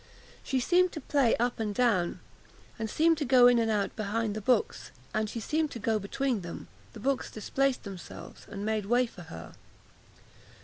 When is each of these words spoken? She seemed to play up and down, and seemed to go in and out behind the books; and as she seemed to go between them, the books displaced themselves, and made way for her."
She 0.43 0.59
seemed 0.59 0.91
to 0.93 0.99
play 0.99 1.37
up 1.37 1.59
and 1.59 1.75
down, 1.75 2.21
and 2.79 2.89
seemed 2.89 3.19
to 3.19 3.23
go 3.23 3.45
in 3.45 3.59
and 3.59 3.69
out 3.69 3.95
behind 3.95 4.33
the 4.33 4.41
books; 4.41 4.89
and 5.13 5.25
as 5.25 5.29
she 5.29 5.39
seemed 5.39 5.69
to 5.73 5.77
go 5.79 5.99
between 5.99 6.41
them, 6.41 6.69
the 6.93 6.99
books 6.99 7.29
displaced 7.29 7.83
themselves, 7.83 8.47
and 8.49 8.65
made 8.65 8.87
way 8.87 9.05
for 9.05 9.21
her." 9.21 9.53